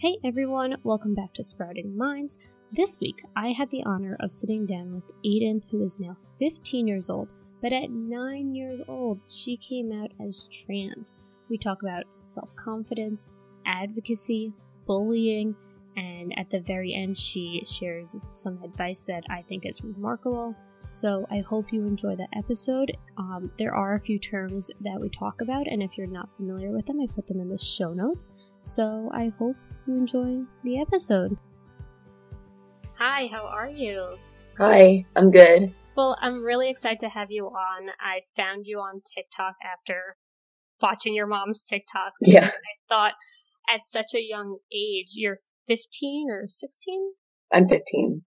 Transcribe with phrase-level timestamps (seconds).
[0.00, 2.38] Hey everyone, welcome back to Sprouting Minds.
[2.70, 6.86] This week, I had the honor of sitting down with Aidyn, who is now 15
[6.86, 7.28] years old,
[7.60, 11.16] but at 9 years old, she came out as trans.
[11.50, 13.30] We talk about self confidence,
[13.66, 14.52] advocacy,
[14.86, 15.56] bullying,
[15.96, 20.54] and at the very end, she shares some advice that I think is remarkable.
[20.86, 22.96] So I hope you enjoy the episode.
[23.16, 26.70] Um, there are a few terms that we talk about, and if you're not familiar
[26.70, 28.28] with them, I put them in the show notes.
[28.60, 29.56] So I hope
[29.86, 31.36] you enjoy the episode.
[32.98, 34.16] Hi, how are you?
[34.58, 35.72] Hi, I'm good.
[35.96, 37.90] Well, I'm really excited to have you on.
[38.00, 40.16] I found you on TikTok after
[40.82, 42.22] watching your mom's TikToks.
[42.22, 42.46] Yeah.
[42.46, 43.14] I thought
[43.72, 45.38] at such a young age, you're
[45.68, 47.12] 15 or 16?
[47.52, 48.22] I'm 15.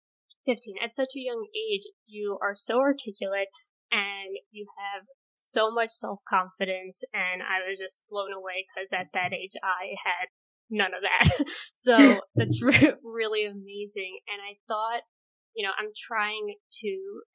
[0.45, 0.75] 15.
[0.83, 3.47] At such a young age, you are so articulate
[3.91, 5.05] and you have
[5.39, 7.01] so much self confidence.
[7.13, 10.27] And I was just blown away because at that age, I had
[10.69, 11.47] none of that.
[11.73, 14.19] so that's re- really amazing.
[14.27, 15.07] And I thought,
[15.55, 16.91] you know, I'm trying to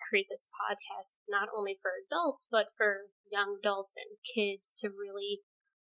[0.09, 5.41] create this podcast not only for adults, but for young adults and kids to really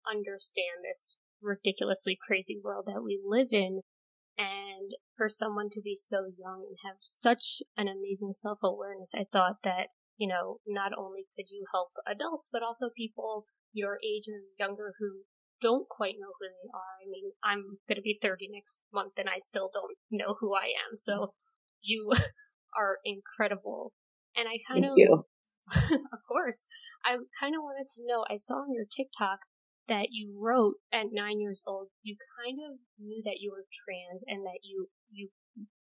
[0.09, 3.81] understand this ridiculously crazy world that we live in.
[4.37, 9.25] And for someone to be so young and have such an amazing self awareness, I
[9.31, 9.87] thought that,
[10.17, 14.93] you know, not only could you help adults, but also people your age or younger
[14.99, 15.23] who
[15.61, 16.95] don't quite know who they are.
[17.01, 20.53] I mean, I'm going to be 30 next month and I still don't know who
[20.53, 20.97] I am.
[20.97, 21.33] So
[21.81, 22.11] you
[22.77, 23.93] are incredible.
[24.35, 25.23] And I kind Thank of, you.
[26.13, 26.67] of course,
[27.05, 28.25] I kind of wanted to know.
[28.29, 29.39] I saw on your TikTok
[29.87, 31.89] that you wrote at nine years old.
[32.03, 35.29] You kind of knew that you were trans and that you you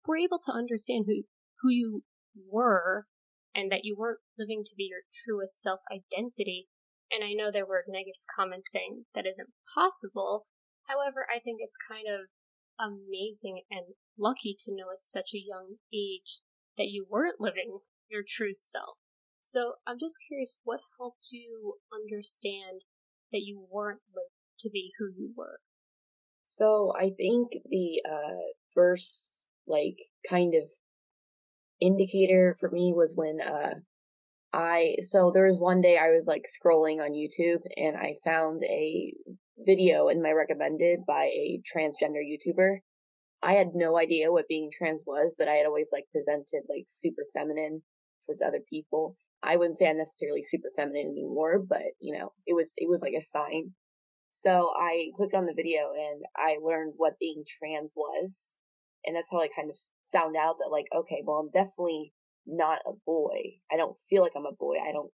[0.06, 1.22] were able to understand who
[1.60, 2.02] who you
[2.50, 3.06] were
[3.56, 6.68] and that you weren't living to be your truest self identity.
[7.10, 10.46] And I know there were negative comments saying that isn't possible.
[10.84, 12.28] However, I think it's kind of
[12.78, 16.42] amazing and lucky to know at such a young age
[16.76, 18.98] that you weren't living your true self.
[19.40, 22.82] So I'm just curious, what helped you understand
[23.32, 25.60] that you weren't living to be who you were?
[26.42, 29.96] So I think the uh, first like
[30.28, 30.70] kind of
[31.80, 33.74] indicator for me was when uh,
[34.52, 38.62] I so there was one day I was like scrolling on YouTube and I found
[38.64, 39.12] a
[39.58, 42.78] video in my recommended by a transgender YouTuber.
[43.42, 46.84] I had no idea what being trans was, but I had always like presented like
[46.86, 47.82] super feminine
[48.24, 49.16] towards other people.
[49.42, 53.02] I wouldn't say I'm necessarily super feminine anymore, but you know, it was it was
[53.02, 53.72] like a sign.
[54.30, 58.58] So I clicked on the video and I learned what being trans was.
[59.04, 59.76] And that's how I kind of
[60.16, 62.12] found out that like, okay, well, I'm definitely
[62.46, 63.60] not a boy.
[63.70, 64.76] I don't feel like I'm a boy.
[64.76, 65.10] I don't,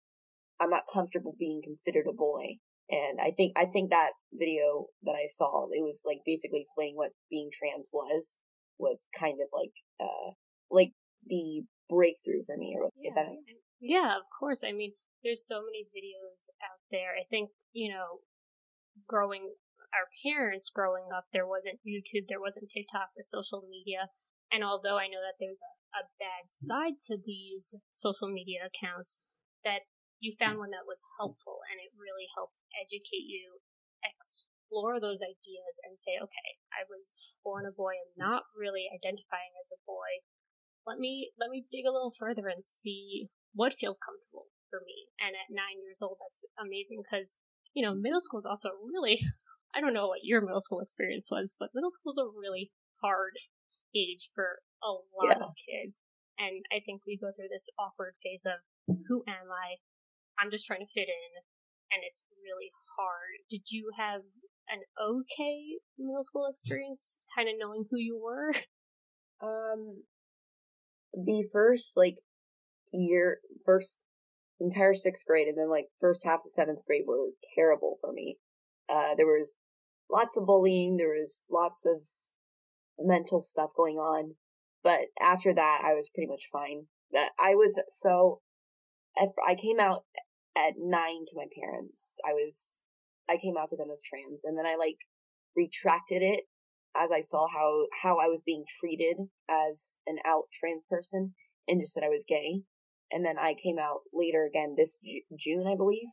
[0.60, 2.58] I'm not comfortable being considered a boy.
[2.90, 6.96] And I think, I think that video that I saw, it was like basically explaining
[6.98, 8.42] what being trans was,
[8.78, 10.32] was kind of like, uh,
[10.70, 10.92] like
[11.26, 14.64] the breakthrough for me, or Yeah, if that makes and- yeah, of course.
[14.64, 17.16] I mean, there's so many videos out there.
[17.18, 18.20] I think, you know,
[19.08, 19.56] growing
[19.94, 24.08] our parents growing up, there wasn't YouTube, there wasn't TikTok or social media.
[24.52, 29.24] And although I know that there's a, a bad side to these social media accounts,
[29.64, 29.88] that
[30.20, 33.64] you found one that was helpful and it really helped educate you,
[34.04, 39.56] explore those ideas and say, okay, I was born a boy, I'm not really identifying
[39.58, 40.22] as a boy.
[40.86, 45.14] Let me let me dig a little further and see what feels comfortable for me.
[45.22, 47.38] And at nine years old, that's amazing because
[47.74, 49.22] you know middle school is also really
[49.76, 52.72] I don't know what your middle school experience was, but middle school is a really
[53.02, 53.38] hard
[53.96, 55.46] age for a lot Yeah.
[55.46, 56.00] of kids.
[56.38, 58.62] And I think we go through this awkward phase of
[59.08, 59.78] who am I?
[60.40, 61.32] I'm just trying to fit in,
[61.92, 63.46] and it's really hard.
[63.50, 64.22] Did you have
[64.70, 68.54] an okay middle school experience, kind of knowing who you were?
[69.44, 70.04] Um,
[71.14, 72.18] the first like
[72.94, 74.06] year, first
[74.60, 78.38] entire sixth grade, and then like first half of seventh grade were terrible for me.
[78.88, 79.58] Uh, there was
[80.12, 80.98] lots of bullying.
[80.98, 82.06] There was lots of
[83.04, 84.36] mental stuff going on,
[84.84, 86.88] but after that, I was pretty much fine.
[87.16, 88.42] I was so.
[89.18, 90.04] I came out
[90.56, 92.20] at nine to my parents.
[92.26, 92.86] I was.
[93.30, 94.98] I came out to them as trans, and then I like
[95.56, 96.44] retracted it
[96.96, 99.18] as I saw how how I was being treated
[99.50, 101.34] as an out trans person,
[101.68, 102.64] and just said I was gay.
[103.14, 106.08] And then I came out later again this Ju- June, I believe.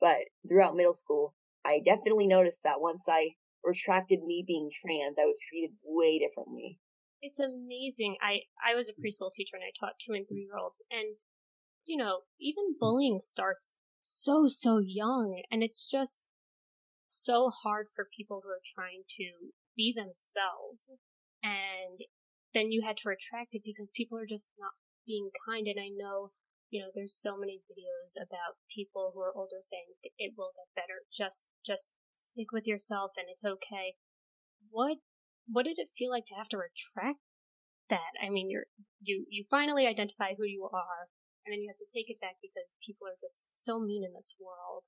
[0.00, 0.18] But
[0.48, 1.34] throughout middle school,
[1.64, 3.30] I definitely noticed that once I
[3.64, 6.78] retracted me being trans, I was treated way differently.
[7.20, 8.16] It's amazing.
[8.22, 9.02] I I was a mm.
[9.02, 10.46] preschool teacher and I taught two and three mm.
[10.46, 11.16] year olds, and
[11.84, 12.78] you know even mm.
[12.78, 16.28] bullying starts so so young, and it's just
[17.08, 20.92] so hard for people who are trying to be themselves.
[21.42, 22.04] And
[22.54, 24.76] then you had to retract it because people are just not
[25.06, 25.66] being kind.
[25.66, 26.32] And I know,
[26.70, 30.68] you know, there's so many videos about people who are older saying it will get
[30.74, 31.06] better.
[31.12, 33.96] Just, just stick with yourself and it's okay.
[34.70, 34.98] What,
[35.46, 37.20] what did it feel like to have to retract
[37.90, 38.12] that?
[38.20, 38.68] I mean, you're,
[39.00, 41.08] you, you finally identify who you are
[41.46, 44.12] and then you have to take it back because people are just so mean in
[44.12, 44.84] this world.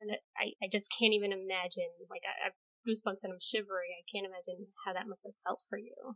[0.00, 3.90] And I, I just can't even imagine, like, I, I have goosebumps and I'm shivering.
[3.98, 6.14] I can't imagine how that must have felt for you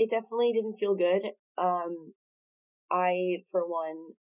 [0.00, 1.22] it definitely didn't feel good.
[1.58, 2.14] Um,
[2.90, 4.14] I, for one,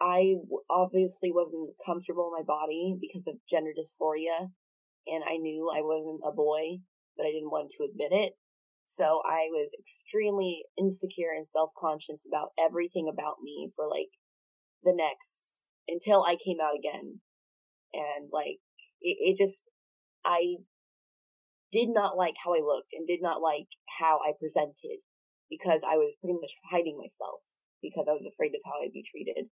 [0.00, 0.36] I
[0.70, 4.50] obviously wasn't comfortable in my body because of gender dysphoria,
[5.06, 6.78] and I knew I wasn't a boy,
[7.16, 8.32] but I didn't want to admit it.
[8.86, 14.08] So I was extremely insecure and self-conscious about everything about me for like
[14.84, 17.20] the next, until I came out again.
[17.92, 18.60] And like,
[19.00, 19.70] it, it just,
[20.24, 20.56] I
[21.72, 23.68] did not like how I looked and did not like
[23.98, 24.98] how I presented
[25.50, 27.40] because I was pretty much hiding myself
[27.82, 29.50] because I was afraid of how I'd be treated.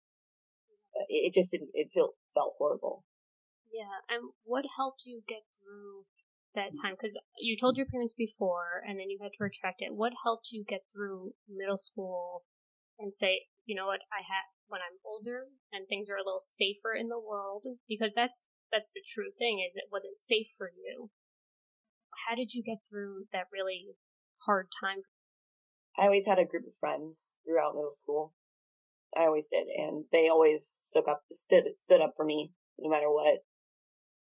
[1.08, 3.04] It, it just didn't, it felt, felt horrible.
[3.72, 4.02] Yeah.
[4.08, 6.04] And what helped you get through
[6.54, 6.96] that time?
[6.98, 9.94] Because you told your parents before and then you had to retract it.
[9.94, 12.44] What helped you get through middle school
[12.98, 16.42] and say, you know what, I had, when I'm older and things are a little
[16.42, 20.72] safer in the world, because that's, that's the true thing is it wasn't safe for
[20.74, 21.10] you
[22.26, 23.88] how did you get through that really
[24.46, 25.02] hard time?
[25.98, 28.34] I always had a group of friends throughout middle school.
[29.18, 33.10] I always did, and they always stuck up, stood stood up for me no matter
[33.10, 33.40] what.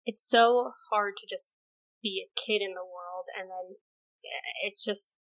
[0.05, 1.55] It's so hard to just
[2.03, 3.75] be a kid in the world, and then
[4.25, 5.15] eh, it's just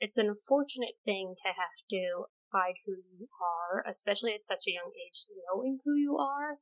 [0.00, 4.72] it's an unfortunate thing to have to hide who you are, especially at such a
[4.72, 6.58] young age, knowing who you are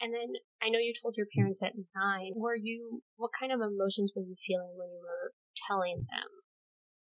[0.00, 2.32] and then I know you told your parents at nine.
[2.36, 5.32] Were you, what kind of emotions were you feeling when you were
[5.66, 6.30] telling them?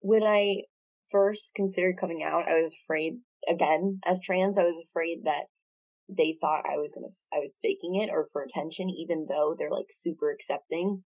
[0.00, 0.64] When I
[1.10, 5.46] first considered coming out, I was afraid, again, as trans, I was afraid that
[6.08, 9.70] they thought I was gonna, I was faking it or for attention, even though they're
[9.70, 11.04] like super accepting.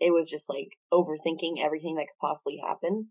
[0.00, 3.08] It was just like overthinking everything that could possibly happen.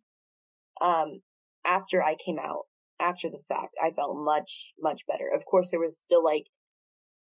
[0.81, 1.21] Um,
[1.65, 2.65] after I came out,
[2.99, 5.29] after the fact, I felt much, much better.
[5.33, 6.45] Of course, there was still like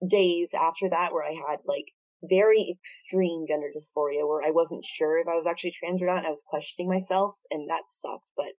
[0.06, 1.86] days after that where I had like
[2.24, 6.20] very extreme gender dysphoria where I wasn't sure if I was actually trans or not
[6.20, 8.32] and I was questioning myself and that sucked.
[8.38, 8.52] but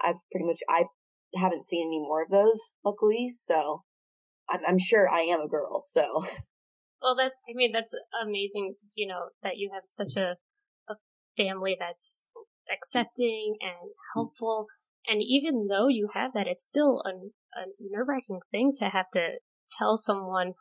[0.00, 0.84] I've pretty much, I
[1.34, 3.82] haven't seen any more of those, luckily, so
[4.48, 6.24] I'm, I'm sure I am a girl, so.
[7.00, 7.94] Well, that, I mean, that's
[8.24, 10.36] amazing, you know, that you have such a,
[10.88, 10.94] a
[11.36, 12.30] family that's
[12.72, 14.66] accepting and helpful.
[15.06, 17.10] And even though you have that, it's still a,
[17.58, 19.38] a nerve wracking thing to have to
[19.78, 20.52] tell someone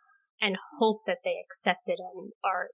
[0.42, 2.70] and hope that they accept it and are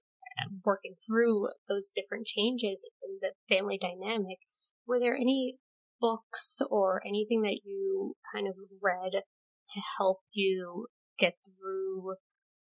[0.64, 4.38] working through those different changes in the family dynamic.
[4.86, 5.56] Were there any
[6.00, 10.86] books or anything that you kind of read to help you
[11.18, 12.14] get through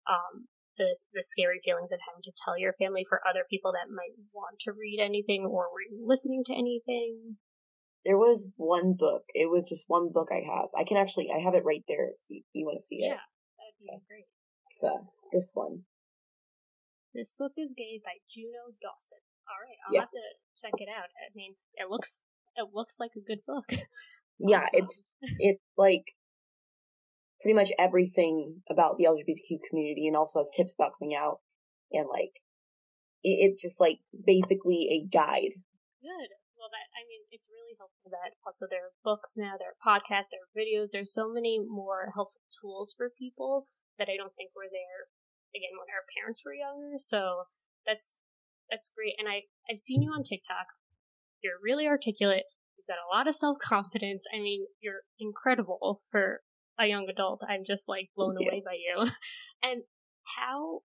[0.10, 0.48] um,
[0.78, 4.16] the the scary feelings of having to tell your family for other people that might
[4.34, 7.38] want to read anything or were you listening to anything?
[8.06, 9.24] There was one book.
[9.34, 10.70] It was just one book I have.
[10.78, 13.16] I can actually I have it right there if you, you want to see it.
[13.16, 13.26] Yeah,
[13.58, 14.04] that'd be okay.
[14.08, 14.30] great.
[14.70, 15.84] So this one.
[17.16, 19.24] This book is gay by Juno Dawson.
[19.48, 20.26] All right, I'll have to
[20.60, 21.08] check it out.
[21.16, 22.20] I mean, it looks
[22.56, 23.66] it looks like a good book.
[24.40, 26.06] yeah, it's it's like
[27.42, 31.40] pretty much everything about the LGBTQ community, and also has tips about coming out,
[31.92, 32.34] and like
[33.24, 35.56] it, it's just like basically a guide.
[36.02, 36.30] Good.
[36.56, 39.82] Well, that I mean, it's really helpful that also there are books now, there are
[39.84, 40.90] podcasts, there are videos.
[40.92, 43.68] There's so many more helpful tools for people
[44.00, 45.12] that I don't think were there
[45.56, 47.00] again when our parents were younger.
[47.00, 47.48] So
[47.86, 48.18] that's
[48.70, 49.16] that's great.
[49.18, 50.68] And I I've seen you on TikTok.
[51.46, 52.50] You're really articulate.
[52.74, 54.26] You've got a lot of self confidence.
[54.34, 56.42] I mean, you're incredible for
[56.80, 57.46] a young adult.
[57.46, 59.06] I'm just like blown away by you.
[59.62, 59.86] and
[60.38, 60.82] how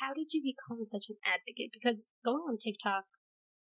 [0.00, 1.72] how did you become such an advocate?
[1.72, 3.08] Because going on TikTok,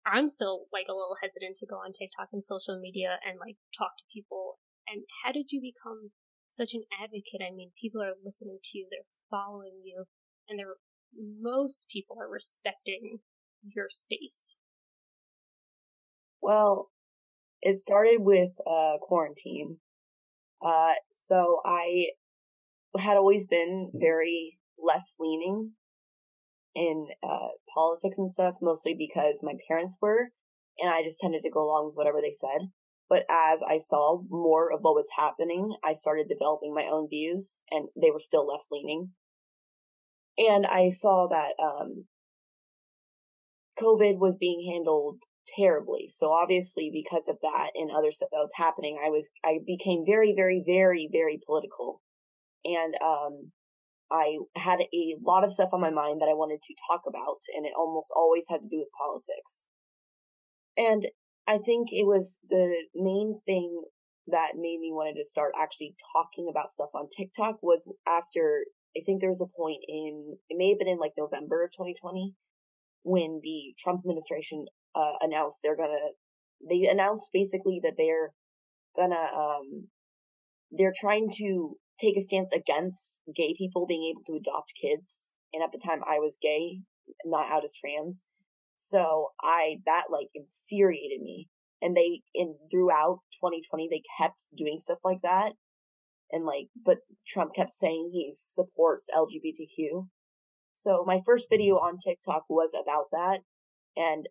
[0.03, 3.63] I'm still like a little hesitant to go on TikTok and social media and like
[3.79, 4.59] talk to people.
[4.91, 6.11] And how did you become
[6.55, 7.41] such an advocate.
[7.41, 10.05] I mean, people are listening to you, they're following you,
[10.49, 10.77] and they're
[11.13, 13.21] most people are respecting
[13.63, 14.59] your space.
[16.43, 16.91] Well,
[17.63, 19.79] it started with uh, quarantine.
[20.61, 22.09] Uh, so I
[22.99, 25.73] had always been very left leaning
[26.75, 30.31] in uh, politics and stuff, mostly because my parents were,
[30.79, 32.69] and I just tended to go along with whatever they said.
[33.09, 37.63] But as I saw more of what was happening, I started developing my own views,
[37.71, 39.13] and they were still left leaning.
[40.39, 42.07] And I saw that um,
[43.81, 45.23] COVID was being handled
[45.57, 46.09] terribly.
[46.09, 50.05] So obviously because of that and other stuff that was happening, I was, I became
[50.07, 52.01] very, very, very, very political.
[52.65, 53.53] And, um,
[54.13, 57.41] I had a lot of stuff on my mind that I wanted to talk about,
[57.57, 59.71] and it almost always had to do with politics.
[60.77, 61.07] And
[61.47, 63.83] I think it was the main thing
[64.29, 68.65] that made me wanted to start actually talking about stuff on TikTok was after
[68.97, 71.73] I think there was a point in it may have been in like November of
[71.73, 72.35] 2020
[73.03, 76.13] when the Trump administration uh, announced they're gonna
[76.69, 78.33] they announced basically that they're
[78.97, 79.89] gonna um
[80.71, 85.35] they're trying to take a stance against gay people being able to adopt kids.
[85.53, 86.81] And at the time I was gay
[87.25, 88.25] not out as trans.
[88.77, 91.49] So I that like infuriated me.
[91.81, 95.53] And they in throughout 2020 they kept doing stuff like that.
[96.31, 100.09] And like but Trump kept saying he supports LGBTQ
[100.83, 103.41] so my first video on TikTok was about that
[103.97, 104.29] and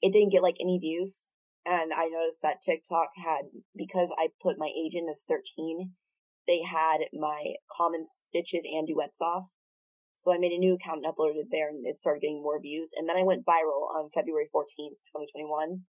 [0.00, 1.34] it didn't get like any views.
[1.66, 3.42] And I noticed that TikTok had
[3.76, 5.92] because I put my age in as 13
[6.46, 9.44] they had my common stitches and duets off.
[10.14, 12.60] So I made a new account and uploaded it there and it started getting more
[12.60, 12.94] views.
[12.96, 15.82] And then I went viral on February 14th 2021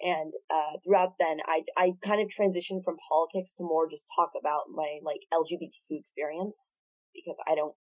[0.00, 4.32] and uh, throughout then I I kind of transitioned from politics to more just talk
[4.38, 6.80] about my like LGBTQ experience
[7.14, 7.74] because I don't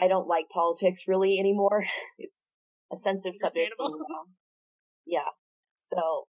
[0.00, 1.84] I don't like politics really anymore.
[2.18, 2.54] it's
[2.92, 3.72] a sensitive subject.
[5.06, 5.28] Yeah.
[5.76, 6.26] So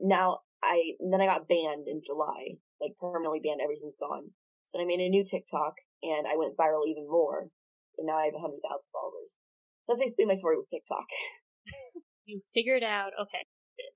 [0.00, 3.60] now I then I got banned in July, like permanently banned.
[3.62, 4.30] Everything's gone.
[4.64, 7.48] So I made a new TikTok and I went viral even more,
[7.98, 9.38] and now I have a hundred thousand followers.
[9.84, 11.06] So that's basically my story with TikTok.
[12.26, 13.46] you figured out okay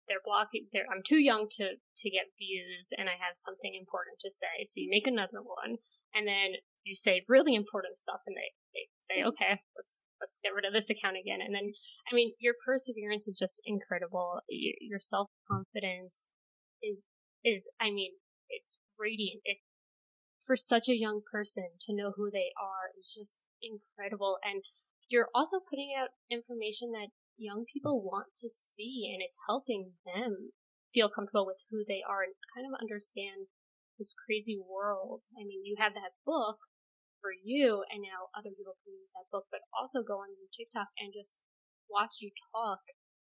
[0.07, 4.19] they're blocking they're i'm too young to to get views and i have something important
[4.21, 5.79] to say so you make another one
[6.15, 10.55] and then you say really important stuff and they, they say okay let's let's get
[10.55, 11.41] rid of this account again.
[11.45, 11.67] And then
[12.11, 14.41] i mean your perseverance is just incredible.
[14.49, 16.31] Your, your self-confidence
[16.83, 17.07] is
[17.45, 18.13] is i mean
[18.51, 19.41] it's radiant.
[19.45, 19.59] It
[20.45, 24.39] for such a young person to know who they are is just incredible.
[24.43, 24.63] And
[25.09, 30.51] you're also putting out information that young people want to see and it's helping them
[30.93, 33.47] feel comfortable with who they are and kind of understand
[33.99, 35.23] this crazy world.
[35.39, 36.59] I mean, you have that book
[37.21, 40.51] for you and now other people can use that book, but also go on your
[40.51, 41.45] TikTok and just
[41.89, 42.81] watch you talk.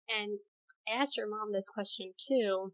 [0.08, 0.40] And
[0.88, 2.72] I asked your mom this question too.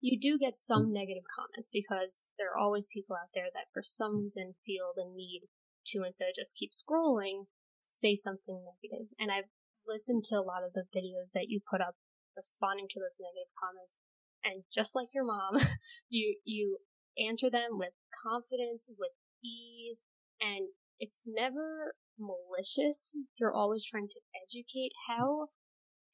[0.00, 1.04] You do get some mm-hmm.
[1.04, 4.30] negative comments because there are always people out there that for some mm-hmm.
[4.30, 5.50] reason feel the need
[5.92, 7.50] to instead of just keep scrolling,
[7.82, 9.12] say something negative.
[9.18, 9.50] And I've
[9.86, 11.96] listened to a lot of the videos that you put up
[12.36, 13.98] responding to those negative comments
[14.44, 15.58] and just like your mom
[16.08, 16.78] you you
[17.18, 19.12] answer them with confidence with
[19.44, 20.02] ease
[20.40, 20.68] and
[20.98, 25.48] it's never malicious you're always trying to educate how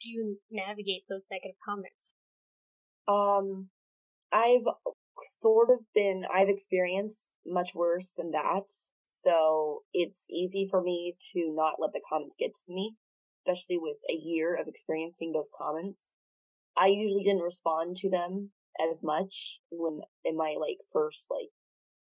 [0.01, 2.15] do you navigate those negative comments
[3.09, 3.69] um
[4.33, 4.67] i've
[5.41, 8.65] sort of been i've experienced much worse than that
[9.03, 12.95] so it's easy for me to not let the comments get to me
[13.47, 16.15] especially with a year of experiencing those comments.
[16.77, 18.51] I usually didn't respond to them
[18.91, 21.51] as much when in my like first like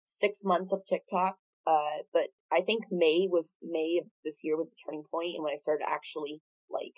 [0.06, 1.38] six months of TikTok.
[1.68, 5.44] Uh, but I think May was May of this year was a turning point, and
[5.44, 6.96] when I started actually like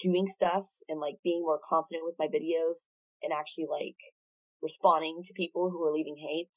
[0.00, 2.88] doing stuff and like being more confident with my videos
[3.22, 4.00] and actually like
[4.62, 6.56] responding to people who were leaving hate.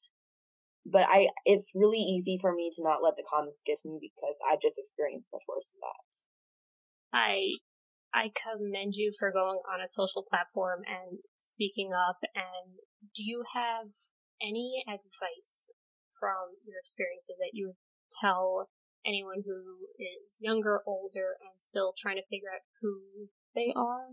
[0.86, 4.36] But I, it's really easy for me to not let the comments get me because
[4.50, 6.12] I've just experienced much worse than that.
[7.12, 7.52] I
[8.14, 12.18] I commend you for going on a social platform and speaking up.
[12.34, 12.80] And
[13.14, 13.88] do you have
[14.40, 15.70] any advice
[16.24, 17.76] from your experiences that you would
[18.18, 18.70] tell
[19.04, 19.60] anyone who
[20.00, 24.08] is younger, older, and still trying to figure out who they are?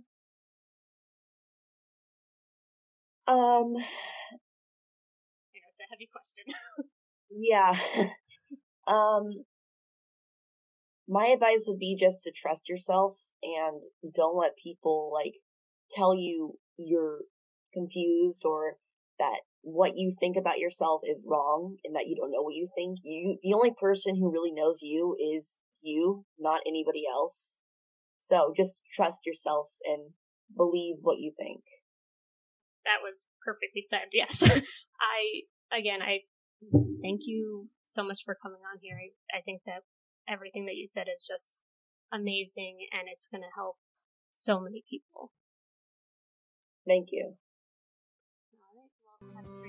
[3.27, 6.43] Um, yeah, it's a heavy question.
[7.31, 7.73] yeah.
[8.93, 9.45] um,
[11.07, 13.81] my advice would be just to trust yourself and
[14.13, 15.35] don't let people like
[15.91, 17.21] tell you you're
[17.73, 18.75] confused or
[19.19, 22.67] that what you think about yourself is wrong and that you don't know what you
[22.75, 22.99] think.
[23.03, 27.61] You, the only person who really knows you is you, not anybody else.
[28.19, 30.11] So just trust yourself and
[30.55, 31.61] believe what you think.
[32.85, 34.09] That was perfectly said.
[34.13, 34.43] Yes.
[34.43, 36.21] I, again, I
[37.01, 38.97] thank you so much for coming on here.
[38.97, 39.81] I, I think that
[40.27, 41.63] everything that you said is just
[42.13, 43.77] amazing and it's going to help
[44.31, 45.31] so many people.
[46.87, 47.35] Thank you.
[49.21, 49.60] 감사합니다.